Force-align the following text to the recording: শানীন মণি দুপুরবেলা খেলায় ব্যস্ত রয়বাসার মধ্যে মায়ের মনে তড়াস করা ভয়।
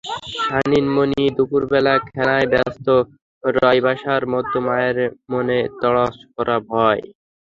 শানীন 0.37 0.85
মণি 0.95 1.23
দুপুরবেলা 1.37 1.93
খেলায় 2.07 2.47
ব্যস্ত 2.53 2.87
রয়বাসার 3.43 4.23
মধ্যে 4.33 4.57
মায়ের 4.67 4.97
মনে 5.31 5.59
তড়াস 5.81 6.15
করা 6.35 6.57
ভয়। 6.69 7.01